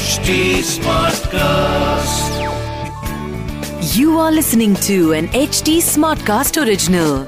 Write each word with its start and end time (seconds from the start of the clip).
HD 0.00 0.60
Smartcast. 0.60 2.30
You 3.96 4.18
are 4.18 4.30
listening 4.30 4.74
to 4.86 5.12
an 5.12 5.28
HD 5.28 5.80
Smartcast 5.80 6.56
original. 6.62 7.26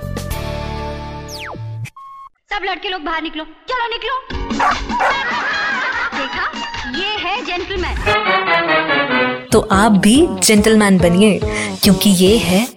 सब 2.52 2.60
लड़के 2.64 2.88
लोग 2.88 3.02
बाहर 3.02 3.22
निकलो। 3.22 3.44
चलो 3.44 3.88
निकलो। 3.88 4.20
देखा? 6.18 6.50
ये 6.98 7.06
है 7.06 7.44
जेंटलमैन 7.44 7.96
तो 9.52 9.60
आप 9.60 9.92
भी 9.92 10.28
जेंटलमैन 10.42 10.98
बनिए 10.98 11.40
क्योंकि 11.82 12.10
ये 12.10 12.38
है 12.38 12.68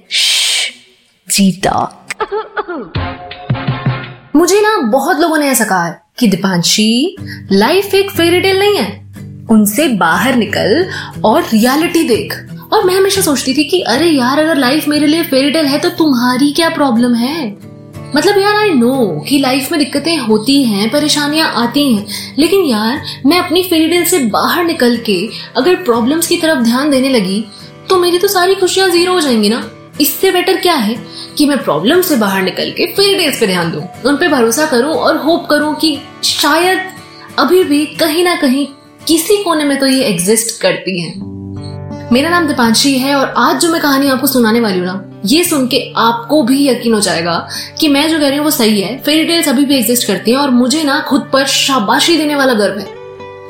जीता। 1.27 2.05
मुझे 4.35 4.61
ना 4.61 4.77
बहुत 4.91 5.19
लोगों 5.19 5.37
ने 5.37 5.49
ऐसा 5.49 5.65
कहा 5.65 5.85
है। 5.85 6.04
कि 6.17 6.27
दीपांशी 6.27 7.15
लाइफ 7.51 7.93
एक 7.93 8.11
फेरी 8.11 8.39
टेल 8.39 8.59
नहीं 8.59 8.77
है। 8.77 9.05
उनसे 9.51 9.87
बाहर 9.87 10.35
निकल 10.35 10.89
और 11.25 11.41
रियलिटी 11.41 12.03
देख। 12.03 12.33
और 12.73 12.83
मैं 12.83 12.95
हमेशा 12.95 13.21
सोचती 13.21 13.53
थी 13.53 13.63
कि 13.63 13.81
अरे 13.81 14.05
यार, 14.05 14.39
अगर 14.39 14.57
लाइफ 14.57 14.87
मेरे 14.87 15.07
लिए 15.07 15.23
फेरी 15.23 15.51
टेल 15.51 15.65
है 15.65 15.79
तो 15.79 15.89
तुम्हारी 15.89 16.51
क्या 16.51 16.69
प्रॉब्लम 16.69 17.15
है? 17.15 17.57
मतलब 18.15 18.37
यार 18.37 18.55
आई 18.55 18.69
नो 18.69 19.25
कि 19.29 19.39
लाइफ 19.39 19.71
में 19.71 19.79
दिक्कतें 19.79 20.17
होती 20.17 20.63
हैं, 20.63 20.89
परेशानियाँ 20.89 21.51
आती 21.55 21.93
हैं। 21.93 22.05
लेकिन 22.39 22.65
यार, 22.65 23.01
मैं 23.25 23.39
अपनी 23.39 23.63
फेरी 23.63 23.87
टेल 23.87 24.05
से 24.05 24.19
बाहर 24.19 24.65
निकल 24.65 24.97
के 24.97 25.29
अगर 25.57 25.75
प्रॉब्लम्स 25.75 26.27
की 26.27 26.37
तरफ़ 26.37 26.59
ध्यान 26.59 26.89
देने 26.89 27.09
लगी 27.09 27.45
तो 27.89 27.99
मेरी 27.99 28.17
तो 28.17 28.27
सारी 28.27 28.55
खुशियाँ 28.55 28.89
ज़ीरो 28.89 29.13
हो 29.13 29.21
जाएँगी 29.21 29.49
ना। 29.49 29.71
इससे 30.01 30.31
बेटर 30.31 30.57
क्या 30.57 30.75
है? 30.75 31.14
कि 31.37 31.45
मैं 31.45 31.57
प्रॉब्लम 31.63 32.01
से 32.01 32.15
बाहर 32.15 32.43
निकल 32.43 32.71
के 32.71 32.85
फेरी 32.87 33.17
टेल्स 33.17 33.39
पे 33.39 33.47
ध्यान 33.47 33.71
दूँ। 33.71 33.83
उन 34.05 34.17
पे 34.17 34.27
भरोसा 34.27 34.65
करूँ 34.65 34.93
और 34.93 35.17
होप 35.17 35.47
करूँ 35.49 35.75
कि 35.75 35.97
शायद 36.23 36.79
अभी 37.39 37.63
भी 37.63 37.85
कहीं 37.95 38.23
ना 38.23 38.35
कहीं 38.35 38.65
किसी 39.07 39.43
कोने 39.43 39.63
में 39.63 39.79
तो 39.79 39.87
ये 39.87 40.03
एग्जिस्ट 40.03 40.61
करती 40.61 40.99
हैं। 41.01 41.13
मेरा 42.11 42.29
नाम 42.29 42.47
दीपांशी 42.47 42.97
है 42.97 43.15
और 43.15 43.33
आज 43.37 43.61
जो 43.61 43.69
मैं 43.69 43.81
कहानी 43.81 44.09
आपको 44.09 44.27
सुनाने 44.27 44.59
वाली 44.59 44.79
हूँ 44.79 44.85
ना, 44.85 45.21
ये 45.25 45.43
सुन 45.43 45.67
के 45.67 45.79
आपको 45.97 46.41
भी 46.43 46.67
यकीन 46.67 46.93
हो 46.93 46.99
जाएगा 46.99 47.37
कि 47.79 47.87
मैं 47.87 48.07
जो 48.09 48.19
कह 48.19 48.27
रही 48.27 48.37
हूँ 48.37 48.45
वो 48.45 48.51
सही 48.51 48.81
है। 48.81 48.97
फेरी 49.03 49.25
टेल्स 49.25 49.47
अभी 49.49 49.65
भी 49.65 49.77
एग्जिस्ट 49.77 50.07
करती 50.07 50.31
हैं 50.31 50.37
और 50.37 50.49
मुझे 50.51 50.83
ना 50.83 50.99
खुद 50.99 51.29
पर 51.33 51.45
शाबाशी 51.45 52.17
देने 52.17 52.35
वाला 52.35 52.53
गर्व 52.53 52.79
है 52.79 52.87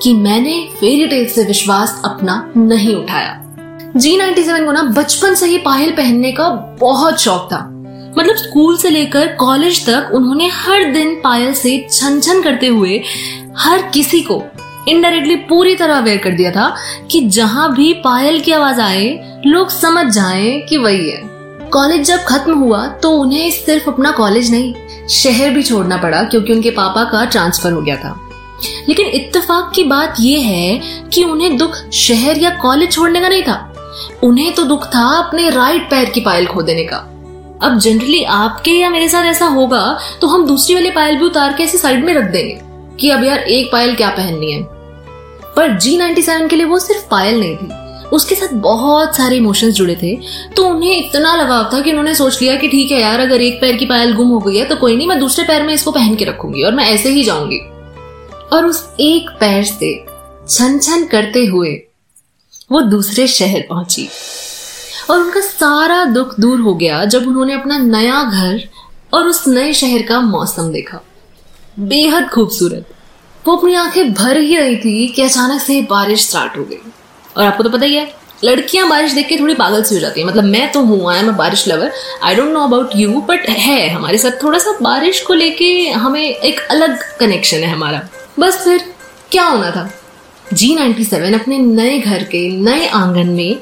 कि 0.04 0.14
मैंने 0.14 0.60
फेरी 0.80 1.08
टेल्स 1.08 1.36
से 1.36 1.44
विश्वास 1.44 2.02
अपना 2.06 2.54
नहीं 2.58 2.96
उठाया। 2.96 3.42
जी 3.96 4.16
नाइनटी 4.18 4.44
सेवन 4.44 4.66
को 4.66 4.72
ना 4.72 4.84
बचपन 4.96 5.36
से 5.36 5.46
ही 5.46 5.58
पायल 5.58 5.92
पहनने 5.92 6.32
का 6.32 6.50
बहुत 6.80 7.20
शौक 7.20 7.48
था। 7.52 7.66
मतलब 8.18 8.36
स्कूल 8.36 8.78
से 8.78 8.90
लेकर 8.90 9.28
कॉलेज 9.28 9.86
तक 9.86 10.12
उन्होंने 10.14 10.48
हर 10.48 10.92
दिन 10.94 11.16
पायल 11.24 11.54
से 11.54 11.88
छन 11.92 12.20
छन 12.20 12.42
करते 12.42 12.68
हुए 12.68 13.02
हर 13.58 13.82
किसी 13.94 14.22
को 14.22 14.44
इनडायरेक्टली 14.88 15.36
पूरी 15.36 15.76
तरह 15.76 15.98
अवेयर 15.98 16.18
कर 16.18 16.32
दिया 16.32 16.52
था 16.52 16.76
कि 17.12 17.22
जहाँ 17.28 17.74
भी 17.76 17.94
पायल 17.94 18.40
की 18.42 18.52
आवाज़ 18.52 18.82
आए, 18.82 19.42
लोग 19.46 19.70
समझ 19.70 20.06
जाएँ 20.06 20.60
कि 20.62 20.78
वही 20.78 21.10
है। 21.10 21.22
कॉलेज 21.70 22.02
जब 22.02 22.24
खत्म 22.24 22.54
हुआ 22.54 22.86
तो 22.88 23.12
उन्हें 23.12 23.50
सिर्फ़ 23.52 23.90
अपना 23.90 24.12
कॉलेज 24.12 24.52
नहीं, 24.52 24.74
शहर 25.08 25.50
भी 25.50 25.64
छोड़ना 25.64 25.98
पड़ा 25.98 26.24
क्योंकि 26.24 26.54
उनके 26.54 26.72
पापा 26.72 27.04
का 27.04 27.26
ट्रांसफ़र 27.26 27.72
हो 27.72 27.82
गया 27.82 27.96
था। 27.96 28.20
लेकिन 28.90 29.06
इत्तेफाक 29.06 29.72
की 29.76 29.84
बात 29.84 30.16
यह 30.20 30.48
है 30.48 30.82
कि 31.14 31.24
उन्हें 31.24 31.58
दुख 31.58 31.76
शहर 31.94 32.38
या 32.38 32.50
कॉलेज 32.50 32.92
छोड़ने 32.92 33.20
का 33.20 33.30
नहीं 33.30 33.44
था। 33.44 33.74
उन्हें 34.24 34.54
तो 34.54 34.64
दुख 34.64 34.86
था 34.86 35.08
अपने 35.18 35.50
राइट 35.50 35.90
पैर 35.90 36.10
की 36.10 36.22
पायल 36.22 36.46
खो 36.46 36.62
देने 36.62 36.84
का। 36.84 37.15
अब 37.66 37.78
जनरली 37.80 38.24
आपके 38.24 38.72
या 38.72 38.90
मेरे 38.90 39.08
साथ 39.10 39.26
ऐसा 39.26 39.46
होगा 39.46 39.98
तो 40.22 40.28
हम 40.28 40.46
दूसरी 40.48 40.76
वाली 40.76 40.90
पायल 40.92 41.18
भी 41.18 41.26
उतार 41.26 41.54
के 41.54 41.64
ऐसे 41.64 41.78
साइड 41.78 42.04
में 42.06 42.14
रख 42.14 42.32
देंगे 42.32 42.60
कि 43.00 43.10
अब 43.10 43.24
यार 43.24 43.40
एक 43.40 43.72
पायल 43.72 43.96
क्या 43.96 44.10
पहननी 44.10 44.52
है। 44.52 44.62
पर 45.56 45.78
जी 45.78 45.98
नाइनटी 45.98 46.22
सेवन 46.22 46.48
के 46.48 46.56
लिए 46.56 46.66
वो 46.66 46.80
सिर्फ़ 46.80 47.10
पायल 47.12 47.40
नहीं 47.40 47.56
थी। 47.56 48.10
उसके 48.10 48.36
साथ 48.36 48.54
बहुत 48.54 49.16
सारे 49.16 49.36
इमोशंस 49.38 49.74
जुड़े 49.74 49.96
थे। 49.96 50.16
तो 50.56 50.68
उन्हें 50.68 50.96
इतना 50.98 51.36
लगाव 51.36 51.70
था 51.74 51.80
कि 51.82 51.90
उन्होंने 51.90 52.14
सोच 52.16 52.42
लिया 52.42 52.56
कि 52.56 52.68
ठीक 52.68 52.92
है 52.92 53.00
यार, 53.02 53.20
अगर 53.20 53.42
एक 53.42 53.60
पैर 53.62 53.76
की 53.76 53.86
पायल 53.86 54.14
गुम 54.14 54.28
हो 54.28 54.40
गई 54.40 54.58
है 54.58 54.66
तो 54.66 54.76
कोई 54.76 54.96
नहीं, 54.96 55.08
मैं 55.08 55.20
दूसरे 55.20 55.46
पैर 55.46 55.64
में 55.64 55.74
इसको 55.74 55.92
पहन 55.92 56.16
के 56.16 56.26
रखूँगी 56.26 56.64
और 56.64 56.76
मैं 56.76 56.86
ऐसे 56.86 57.10
ही 57.10 57.24
जाऊँगी। 57.24 57.60
और 58.54 58.66
उस 58.66 58.84
एक 59.00 59.30
पैर 59.40 59.64
से 59.64 59.94
छन 60.50 60.80
छन 60.80 61.06
करते 61.06 61.46
हुए 61.46 61.72
वो 62.72 62.82
दूसरे 62.82 63.28
शहर 63.28 63.66
पहुँची। 63.70 64.08
और 65.10 65.20
उनका 65.20 65.42
सारा 65.42 66.04
दुख 66.06 66.40
दूर 66.40 66.60
हो 66.60 66.74
गया 66.76 67.04
जब 67.06 67.28
उन्होंने 67.28 67.54
अपना 67.54 67.78
नया 67.78 68.24
घर 68.24 68.68
और 69.14 69.28
उस 69.28 69.48
नए 69.48 69.74
शहर 69.74 70.02
का 70.02 70.20
मौसम 70.22 70.72
देखा। 70.72 71.02
बेहद 71.80 72.30
खूबसूरत। 72.30 72.94
वो 73.46 73.56
अपनी 73.58 73.74
आँखें 73.76 74.14
भर 74.14 74.38
ही 74.38 74.56
रही 74.58 74.76
थी 74.76 75.08
कि 75.08 75.22
अचानक 75.22 75.62
से 75.62 75.82
बारिश 75.90 76.28
स्टार्ट 76.28 76.58
हो 76.58 76.64
गई। 76.64 76.80
और 77.38 77.44
आपको 77.44 77.64
तो 77.64 77.70
पता 77.70 77.86
ही 77.86 77.96
है, 77.96 78.14
लड़कियाँ 78.44 78.88
बारिश 78.90 79.12
देख 79.12 79.28
के 79.28 79.38
थोड़ी 79.40 79.54
पागल 79.54 79.84
सी 79.84 79.96
हो 79.96 80.02
जाती 80.02 80.22
है। 80.22 80.28
मतलब 80.28 80.44
मैं 80.44 80.72
तो 80.72 80.82
हूँ 80.82 81.12
आई 81.12 81.20
एम 81.20 81.32
बारिश 81.32 81.68
lover 81.68 81.92
I 82.24 82.36
don't 82.36 82.50
know 82.50 82.64
about 82.64 82.96
you 82.96 83.22
but 83.22 83.50
है 83.50 83.88
हमारे 83.90 84.18
साथ 84.18 84.42
थोड़ा 84.44 84.60
सा 84.60 84.78
बारिश 84.82 85.22
को 85.22 85.34
लेके 85.34 85.90
हमें 85.90 86.22
एक 86.22 86.60
अलग 86.72 86.98
कनेक्शन 87.20 87.58
है 87.58 87.72
हमारा। 87.72 88.02
बस 88.40 88.64
फिर 88.64 88.94
क्या 89.32 89.46
होना 89.46 89.72
था? 89.72 89.90
जी 90.54 90.74
नाइन्टी 90.76 91.04
सेवन 91.04 91.34
अपने 91.34 91.58
नए 91.58 91.98
घर 92.00 92.24
के 92.24 92.50
नए 92.58 92.88
आँगन 92.88 93.28
में 93.28 93.60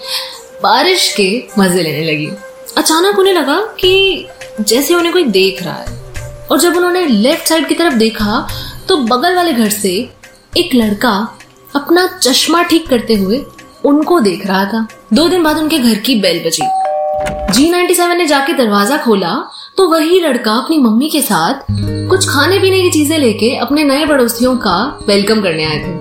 बारिश 0.63 1.11
के 1.19 1.29
मज़े 1.59 1.83
लेने 1.83 2.03
लगी। 2.03 2.29
अचानक 2.77 3.19
उन्हें 3.19 3.33
लगा 3.33 3.59
कि 3.79 4.27
जैसे 4.61 4.93
उन्हें 4.95 5.13
कोई 5.13 5.23
देख 5.31 5.63
रहा 5.63 5.73
है। 5.75 6.01
और 6.51 6.59
जब 6.59 6.75
उन्होंने 6.77 7.05
लेफ़्ट 7.05 7.47
साइड 7.47 7.67
की 7.67 7.75
तरफ़ 7.75 7.93
देखा 7.95 8.47
तो 8.87 8.97
बगल 8.97 9.35
वाले 9.35 9.53
घर 9.53 9.69
से 9.71 9.91
एक 10.57 10.73
लड़का 10.75 11.11
अपना 11.75 12.05
चश्मा 12.17 12.61
ठीक 12.63 12.87
करते 12.87 13.15
हुए 13.15 13.41
उनको 13.85 14.19
देख 14.19 14.45
रहा 14.47 14.65
था। 14.65 14.87
दो 15.13 15.27
दिन 15.29 15.43
बाद 15.43 15.57
उनके 15.57 15.77
घर 15.77 15.95
की 15.99 16.15
बेल 16.21 16.39
बजी। 16.45 16.67
जी 17.53 17.69
नाइन्टी 17.71 17.95
सेवन 17.95 18.17
ने 18.17 18.25
जाके 18.25 18.53
दरवाज़ा 18.53 18.97
खोला 18.97 19.33
तो 19.77 19.87
वही 19.89 20.19
लड़का 20.19 20.53
अपनी 20.53 20.77
मम्मी 20.77 21.09
के 21.09 21.21
साथ 21.21 21.65
कुछ 22.09 22.27
खाने 22.29 22.59
पीने 22.59 22.81
की 22.81 22.89
चीज़ें 22.91 23.17
लेके 23.17 23.55
अपने 23.57 23.83
नए 23.83 24.05
पड़ोसियों 24.05 24.55
का 24.57 24.77
वेलकम 25.07 25.41
करने 25.41 25.65
आए 25.65 25.77
थे। 25.77 25.91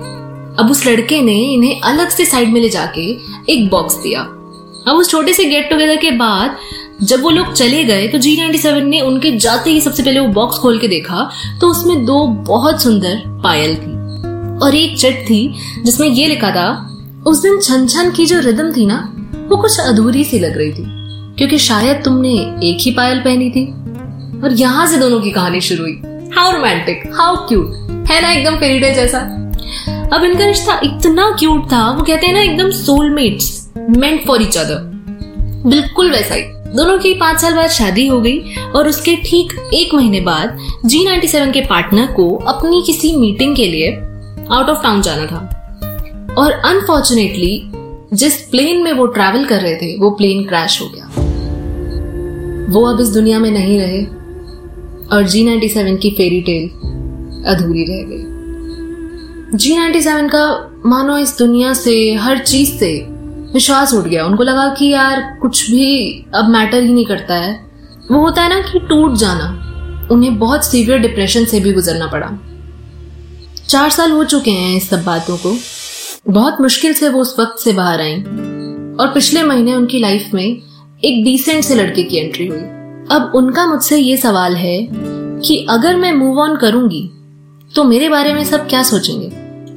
अब 0.55 0.71
उस 0.71 0.85
लड़के 0.87 1.21
ने 1.21 1.37
इन्हें 1.43 1.81
अलग 1.83 2.09
से 2.09 2.25
साइड 2.25 2.53
में 2.53 2.61
ले 2.61 2.69
जाके 2.69 3.09
एक 3.53 3.69
बॉक्स 3.69 3.95
दिया। 3.97 4.21
अब 4.87 4.95
उस 4.95 5.09
छोटे 5.09 5.33
से 5.33 5.45
गेट 5.45 5.69
टुगेदर 5.69 5.95
के 5.95 6.11
बाद 6.11 6.57
जब 7.03 7.21
वो 7.21 7.29
लोग 7.29 7.53
चले 7.53 7.83
गए 7.83 8.07
तो 8.07 8.17
जी 8.17 8.35
नाइन्टी 8.37 8.57
सेवन 8.57 8.87
ने 8.87 9.01
उनके 9.01 9.31
जाते 9.37 9.71
ही 9.71 9.81
सबसे 9.81 10.03
पहले 10.03 10.19
वो 10.19 10.27
बॉक्स 10.27 10.57
खोल 10.57 10.79
के 10.79 10.87
देखा 10.87 11.29
तो 11.61 11.67
उसमें 11.67 12.05
दो 12.05 12.25
बहुत 12.47 12.81
सुंदर 12.81 13.21
पायल 13.43 13.75
थी 13.75 13.91
और 14.59 14.75
एक 14.75 14.97
चट 14.99 15.23
थी 15.23 15.53
जिसमें 15.85 16.07
ये 16.07 16.27
लिखा 16.27 16.49
था, 16.51 16.67
उस 17.27 17.41
दिन 17.41 17.59
छन 17.59 17.87
छन 17.87 18.11
की 18.11 18.25
जो 18.25 18.39
रिदम 18.39 18.71
थी 18.71 18.85
ना, 18.85 18.97
वो 19.49 19.57
कुछ 19.57 19.79
अधूरी 19.79 20.23
सी 20.23 20.39
लग 20.39 20.57
रही 20.57 20.71
थी, 20.71 20.85
क्योंकि 21.37 21.57
शायद 21.59 22.01
तुमने 22.05 22.33
एक 22.69 22.77
ही 22.81 22.91
पायल 22.91 23.19
पहनी 23.19 23.49
थी। 23.49 23.65
और 24.43 24.53
यहाँ 24.53 24.85
से 24.87 24.97
दोनों 24.97 25.19
की 25.21 25.31
कहानी 25.31 25.61
शुरू 25.61 25.83
हुई। 25.83 26.29
हाउ 26.35 26.51
रोमांटिक 26.51 27.03
हाउ 27.15 27.35
क्यूट 27.47 28.07
है 28.09 28.21
ना 28.21 28.31
एकदम 28.31 28.57
फेरीटेल 28.57 28.93
जैसा? 28.95 29.19
अब 30.13 30.23
इनका 30.23 30.45
रिश्ता 30.45 30.79
इतना 30.83 31.29
क्यूट 31.39 31.71
था, 31.71 31.89
वो 31.91 32.03
कहते 32.03 32.27
हैं 32.27 32.33
ना 32.33 32.41
एकदम 32.41 32.69
soulmates 32.71 33.62
meant 33.89 34.25
for 34.27 34.41
each 34.41 34.57
other 34.57 34.91
बिल्कुल 35.67 36.11
वैसा 36.11 36.35
ही। 36.35 36.41
दोनों 36.75 36.97
की 36.99 37.13
पाँच 37.13 37.39
साल 37.39 37.53
बाद 37.53 37.69
शादी 37.69 38.07
हो 38.07 38.21
गई 38.21 38.39
और 38.75 38.87
उसके 38.87 39.15
ठीक 39.15 39.53
एक 39.73 39.93
महीने 39.93 40.21
बाद 40.21 40.57
जी 40.85 41.03
नाइन्टी 41.05 41.27
सेवन 41.27 41.51
के 41.51 41.61
पार्टनर 41.61 42.05
को 42.05 42.35
अपनी 42.35 42.83
किसी 42.85 43.15
मीटिंग 43.15 43.55
के 43.55 43.67
लिए 43.67 43.91
आउट 44.51 44.69
ऑफ़ 44.69 44.83
टाउन 44.83 45.01
जाना 45.01 45.25
था। 45.25 45.49
और 46.37 46.51
अनफॉर्चुनेटली 46.51 47.71
जिस 48.13 48.41
प्लेन 48.41 48.83
में 48.83 48.93
वो 48.93 49.05
ट्रैवल 49.05 49.45
कर 49.45 49.61
रहे 49.61 49.75
थे, 49.75 49.97
वो 49.97 50.09
प्लेन 50.09 50.43
क्रैश 50.43 50.81
हो 50.81 50.87
गया। 50.87 51.05
वो 52.69 52.85
अब 52.85 52.99
इस 53.01 53.07
दुनिया 53.07 53.39
में 53.39 53.51
नहीं 53.51 53.79
रहे 53.79 54.03
और 55.15 55.23
जी 55.23 55.43
नाइन्टी 55.43 55.69
सेवन 55.69 55.97
की 55.97 56.11
फेरी 56.11 56.41
टेल 56.41 56.69
अधूरी 57.45 57.83
रह 57.83 58.03
गई। 58.09 59.57
जी 59.57 59.77
नाइन्टी 59.77 60.01
सेवन 60.01 60.27
का 60.27 60.71
मानो 60.85 61.17
इस 61.17 61.37
दुनिया 61.37 61.73
से, 61.73 62.13
हर 62.13 62.37
चीज़ 62.37 62.73
से 62.73 63.12
विश्वास 63.53 63.93
उठ 63.93 64.03
गया। 64.03 64.25
उनको 64.25 64.43
लगा 64.43 64.67
कि 64.69 64.85
यार, 64.85 65.37
कुछ 65.41 65.71
भी 65.71 66.25
अब 66.35 66.49
मैटर 66.49 66.83
ही 66.83 66.93
नहीं 66.93 67.05
करता 67.05 67.35
है। 67.35 67.53
वो 68.11 68.19
होता 68.19 68.41
है 68.41 68.49
ना 68.49 68.59
कि 68.61 68.79
टूट 68.79 69.13
जाना, 69.13 70.07
उन्हें 70.11 70.39
बहुत 70.39 70.65
सीवियर 70.65 70.99
डिप्रेशन 70.99 71.45
से 71.45 71.59
भी 71.59 71.73
गुजरना 71.73 72.07
पड़ा। 72.07 72.31
चार 73.67 73.89
साल 73.89 74.11
हो 74.11 74.23
चुके 74.23 74.51
हैं 74.51 74.75
इस 74.77 74.89
सब 74.89 75.03
बातों 75.03 75.37
को। 75.37 75.55
बहुत 76.29 76.61
मुश्किल 76.61 76.93
से 76.93 77.09
वो 77.09 77.21
उस 77.21 77.35
वक्त 77.39 77.63
से 77.63 77.73
बाहर 77.73 78.01
आई। 78.01 78.15
और 78.99 79.11
पिछले 79.13 79.43
महीने 79.43 79.73
उनकी 79.73 79.99
लाइफ 79.99 80.29
में 80.33 80.43
एक 80.43 81.23
डिसेंट 81.23 81.63
से 81.63 81.75
लड़के 81.75 82.03
की 82.03 82.17
एंट्री 82.17 82.47
हुई। 82.47 82.59
अब 83.11 83.31
उनका 83.35 83.65
मुझसे 83.65 83.97
ये 83.97 84.17
सवाल 84.17 84.55
है 84.55 84.87
कि 85.39 85.65
अगर 85.69 85.95
मैं 85.95 86.11
मूव 86.11 86.39
ऑन 86.39 86.55
करूँगी 86.57 87.09
तो 87.75 87.83
मेरे 87.83 88.09
बारे 88.09 88.33
में 88.33 88.43
सब 88.43 88.67
क्या 88.67 88.83
सोचेंगे? 88.83 89.27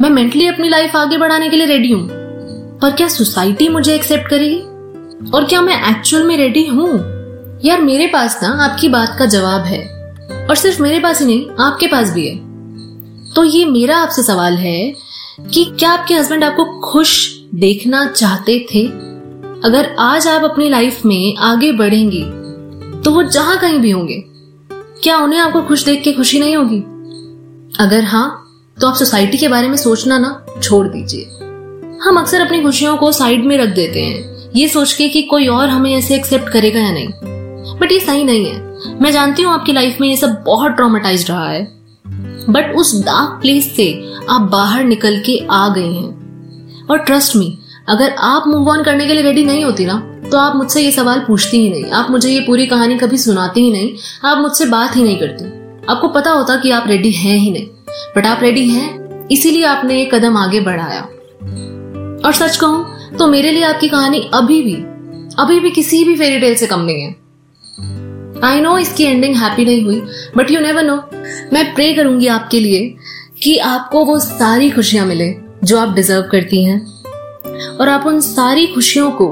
मैं 0.01 0.11
मेंटली 0.11 0.47
अपनी 0.47 0.69
लाइफ 0.69 0.97
आगे 0.97 1.19
बढ़ाने 1.19 1.49
के 1.49 1.57
लिए 1.57 1.67
रेडी 1.67 1.93
हूँ। 1.93 2.09
पर 2.83 2.91
क्या 2.91 3.09
सोसाइटी 3.09 3.69
मुझे 3.69 3.95
एक्सेप्ट 3.95 4.29
करेगी? 4.29 5.31
और 5.31 5.45
क्या 5.45 5.61
मैं 5.61 5.77
एक्चुअल 5.91 6.25
में 6.25 6.37
रेडी 6.37 6.67
हूँ? 6.67 6.89
यार, 7.65 7.81
मेरे 7.81 8.07
पास 8.07 8.39
ना 8.43 8.49
आपकी 8.65 8.89
बात 8.89 9.17
का 9.19 9.27
जवाब 9.27 9.63
है। 9.63 9.81
और 10.49 10.57
सिर्फ़ 10.57 10.83
मेरे 10.83 10.99
पास 11.01 11.21
ही 11.21 11.27
नहीं, 11.27 11.47
आपके 11.61 11.87
पास 11.87 12.11
भी 12.11 12.27
है। 12.29 12.37
तो 13.35 13.45
ये 13.45 13.65
मेरा 13.65 13.97
आपसे 13.97 14.23
सवाल 14.23 14.57
है 14.57 14.95
कि 15.55 15.65
क्या 15.79 15.91
आपके 15.91 16.15
हस्बैंड 16.15 16.45
आपको 16.45 16.65
खुश 16.83 17.41
देखना 17.55 18.07
चाहते 18.07 18.59
थे? 18.75 18.87
अगर 19.65 19.95
आज 19.99 20.27
आप 20.29 20.45
अपनी 20.45 20.69
लाइफ 20.69 21.05
में 21.07 21.37
आगे 21.37 21.73
बढ़ेंगे 21.73 22.23
तो 23.03 23.11
वो 23.11 23.23
जहाँ 23.23 23.59
कहीं 23.59 23.79
भी 23.79 23.91
होंगे, 23.91 24.23
क्या 25.03 25.17
उन्हें 25.19 25.41
आपको 25.41 25.63
खुश 25.63 25.85
देख 25.85 26.03
के 26.03 26.13
खुशी 26.13 26.41
नहीं 26.41 26.57
होगी? 26.57 26.79
अगर 27.79 28.05
हाँ 28.05 28.43
तो 28.81 28.87
आप 28.87 28.95
सोसाइटी 28.95 29.39
के 29.39 29.49
बारे 29.49 29.69
में 29.69 29.77
सोचना 29.77 30.19
ना 30.19 30.47
छोड़ 30.63 30.87
दीजिए। 30.89 31.31
हम 32.07 32.19
अक्सर 32.21 32.41
अपनी 32.41 32.63
खुशियों 32.63 32.97
को 32.97 33.11
साइड 33.13 33.45
में 33.45 33.57
रख 33.59 33.69
देते 33.69 34.01
हैं। 34.01 34.51
ये 34.57 34.69
सोच 34.69 34.93
के 34.93 35.09
कि 35.09 35.23
कोई 35.23 35.47
और 35.47 35.69
हमें 35.69 35.93
ऐसे 35.95 36.15
एक्सेप्ट 36.15 36.49
करेगा 36.49 36.81
या 36.81 36.91
नहीं। 36.91 37.09
बट 37.81 37.93
ये 37.93 37.99
सही 38.01 38.25
नहीं 38.25 38.45
है। 38.47 38.99
मैं 39.01 39.11
जानती 39.13 39.43
हूँ 39.43 39.53
आपकी 39.53 39.73
लाइफ 39.73 40.01
में 40.01 40.09
ये 40.09 40.17
सब 40.17 40.43
बहुत 40.47 40.73
ट्रॉमेटाइज 40.73 41.29
रहा 41.31 41.49
है। 41.49 41.63
बट 42.51 42.75
उस 42.77 42.95
डार्क 43.05 43.39
प्लेस 43.43 43.75
से 43.77 43.89
आप 44.31 44.41
बाहर 44.43 44.85
निकल 44.85 45.19
के 45.21 45.39
आ 45.51 45.69
गए 45.69 45.89
हैं। 45.89 46.87
और 46.91 46.99
ट्रस्ट 46.99 47.37
मी 47.37 47.59
अगर 47.89 48.15
आप 48.19 48.47
मूव 48.47 48.71
ऑन 48.71 48.83
करने 48.83 49.07
के 49.07 49.15
लिए 49.15 49.23
रेडी 49.23 49.45
नहीं 49.45 49.65
होती 49.65 49.87
ना 49.87 49.99
तो 50.31 50.39
आप 50.39 50.57
मुझसे 50.57 50.83
ये 50.83 50.93
सवाल 50.93 51.19
पूछती 51.19 51.57
ही 51.57 51.71
नहीं। 51.71 51.91
आप 51.93 52.11
मुझे 52.11 52.31
ये 52.31 52.41
पूरी 52.41 52.67
कहानी 52.67 52.99
कभी 52.99 53.19
सुनाती 53.19 53.61
ही 53.61 53.73
नहीं। 53.73 53.93
आप 54.25 54.39
मुझसे 54.39 54.67
बात 54.67 54.97
ही 54.97 55.03
नहीं 55.03 55.17
करती। 55.17 55.45
आपको 55.89 56.09
पता 56.09 56.31
होता 56.31 56.57
कि 56.57 56.71
आप 56.71 56.89
रेडी 56.89 57.11
हैं 57.11 57.37
ही 57.39 57.51
नहीं। 57.51 57.67
बट 58.17 58.27
आप 58.27 58.43
रेडी 58.43 58.69
हैं, 58.69 59.29
इसीलिए 59.29 59.65
आपने 59.65 59.99
ये 59.99 60.09
कदम 60.15 60.37
आगे 60.37 60.61
बढ़ाया। 60.61 61.09
और 62.27 62.33
सच 62.33 62.57
कहूँ 62.57 63.17
तो 63.19 63.27
मेरे 63.27 63.51
लिए 63.51 63.63
आपकी 63.63 63.89
कहानी 63.89 64.31
अभी 64.35 64.63
भी 64.63 64.75
अभी 65.39 65.61
भी 65.61 65.71
किसी 65.71 66.05
भी 66.05 66.17
फेरी 66.17 66.39
टेल 66.41 66.55
से 66.55 66.67
कम 66.67 66.81
नहीं 66.81 67.03
है। 67.03 67.15
आई 68.45 68.61
नो 68.61 68.79
इसकी 68.79 69.05
एंडिंग 69.05 69.37
हैप्पी 69.37 69.65
नहीं 69.65 69.85
हुई 69.85 70.01
बट 70.37 70.51
यू 70.51 70.61
नेवर 70.61 70.83
नो 70.83 70.97
मैं 71.53 71.75
प्रे 71.75 71.95
करूँगी 71.95 72.27
आपके 72.27 72.61
लिए 72.61 72.97
कि 73.43 73.59
आपको 73.59 74.05
वो 74.05 74.19
सारी 74.19 74.71
खुशियाँ 74.71 75.07
मिले 75.07 75.35
जो 75.65 75.79
आप 75.79 75.95
डिजर्व 75.95 76.23
करती 76.23 76.65
हैं। 76.65 76.81
और 77.77 77.89
आप 77.89 78.07
उन 78.07 78.21
सारी 78.21 78.67
खुशियों 78.67 79.11
को 79.11 79.29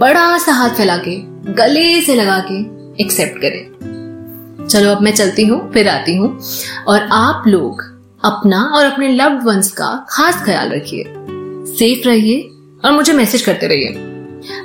बड़ा 0.00 0.38
सा 0.38 0.52
हाथ 0.52 0.70
फैला 0.70 0.96
के 0.96 1.16
गले 1.52 2.00
से 2.00 2.14
लगा 2.14 2.38
के 2.50 2.58
एक्सेप्ट 3.02 3.40
करें। 3.40 4.66
चलो 4.68 4.90
अब 4.90 5.02
मैं 5.02 5.12
चलती 5.12 5.44
हूँ, 5.46 5.72
फिर 5.72 5.88
आती 5.88 6.16
हूँ। 6.16 6.38
और 6.86 7.08
आप 7.12 7.44
लोग 7.46 7.82
अपना 8.24 8.62
और 8.64 8.84
अपने 8.84 9.08
लव्ड 9.08 9.42
वंस 9.44 9.70
का 9.72 10.06
खास 10.10 10.42
ख्याल 10.44 10.70
रखिए। 10.70 11.04
सेफ़ 11.78 12.08
रहिए 12.08 12.40
और 12.84 12.92
मुझे 12.92 13.12
मैसेज 13.12 13.42
करते 13.42 13.66
रहिए। 13.66 14.10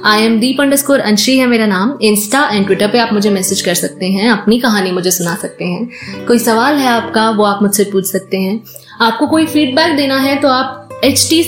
आई 0.05 0.21
एम 0.21 0.39
दीप 0.39 0.61
अंडरस्कोर 0.61 0.99
अंशी 0.99 1.37
है 1.37 1.45
मेरा 1.47 1.65
नाम। 1.65 1.97
इंस्टा 2.01 2.43
एंड 2.49 2.65
ट्विटर 2.65 2.87
पे 2.87 2.99
आप 2.99 3.13
मुझे 3.13 3.29
मैसेज 3.29 3.61
कर 3.61 3.73
सकते 3.73 4.05
हैं। 4.05 4.29
अपनी 4.29 4.59
कहानी 4.59 4.91
मुझे 4.91 5.11
सुना 5.11 5.35
सकते 5.35 5.65
हैं। 5.65 6.25
कोई 6.25 6.39
सवाल 6.39 6.75
है 6.75 6.87
आपका, 6.87 7.29
वो 7.29 7.43
आप 7.43 7.61
मुझसे 7.61 7.83
पूछ 7.83 8.05
सकते 8.05 8.37
हैं। 8.37 8.63
आपको 9.01 9.27
कोई 9.27 9.45
फीडबैक 9.45 9.95
देना 9.97 10.17
है 10.17 10.35
तो 10.41 10.47
आप 10.47 11.01
एच 11.03 11.27
टी 11.29 11.43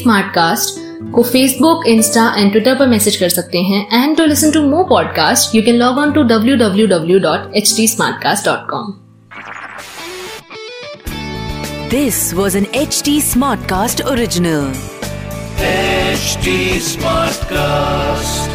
को 1.12 1.24
फेसबुक 1.24 1.88
इंस्टा 1.88 2.34
एंड 2.38 2.52
ट्विटर 2.52 2.75
पर 2.75 2.88
मैसेज 2.88 3.16
कर 3.16 3.30
सकते 3.30 3.62
हैं। 3.62 4.04
And 4.04 4.18
to 4.18 4.25
listen 4.25 4.52
to 4.52 4.62
more 4.62 4.84
podcast 4.84 5.56
you 5.56 5.62
can 5.62 5.75
log 5.75 5.98
on 5.98 6.12
to 6.12 6.24
W 6.24 6.56
W 6.56 6.88
W 6.88 7.19
dot 7.19 7.56
H 7.56 7.74
T 7.78 7.88
smart 7.88 8.22
cast 8.24 8.46
dot 8.46 8.68
com 8.69 8.94
this 11.92 12.34
was 12.34 12.58
an 12.58 12.66
H 12.75 13.02
T 13.06 13.22
smart 13.22 13.69
cast 13.69 14.02
Smartcast 14.02 14.91
original. 15.62 15.92
HT 16.13 16.80
Smartcast. 16.80 18.50